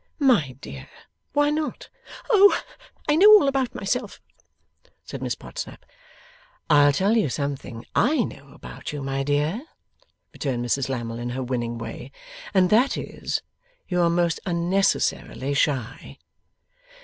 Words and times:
'My 0.17 0.53
dear, 0.59 0.89
why 1.33 1.51
not?' 1.51 1.89
'Oh 2.31 2.59
I 3.07 3.15
know 3.15 3.27
all 3.33 3.47
about 3.47 3.75
myself,' 3.75 4.19
said 5.03 5.21
Miss 5.21 5.35
Podsnap. 5.35 5.85
'I'll 6.71 6.91
tell 6.91 7.15
you 7.15 7.29
something 7.29 7.85
I 7.93 8.23
know 8.23 8.49
about 8.51 8.91
you, 8.91 9.03
my 9.03 9.21
dear,' 9.21 9.61
returned 10.33 10.65
Mrs 10.65 10.89
Lammle 10.89 11.19
in 11.19 11.29
her 11.29 11.43
winning 11.43 11.77
way, 11.77 12.11
'and 12.51 12.71
that 12.71 12.97
is, 12.97 13.43
you 13.87 14.01
are 14.01 14.09
most 14.09 14.39
unnecessarily 14.43 15.53
shy. 15.53 16.17